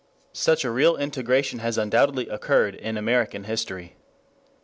6 0.33 0.39
Such 0.41 0.65
a 0.65 0.71
real 0.71 0.95
integration 0.97 1.59
has 1.59 1.77
undoubtedly 1.77 2.27
occurred 2.27 2.73
in 2.73 2.97
American 2.97 3.43
history. 3.43 3.97